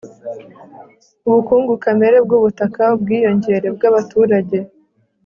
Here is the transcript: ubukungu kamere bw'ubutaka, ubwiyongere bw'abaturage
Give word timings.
ubukungu 1.27 1.73
kamere 1.83 2.17
bw'ubutaka, 2.25 2.81
ubwiyongere 2.95 3.67
bw'abaturage 3.75 4.57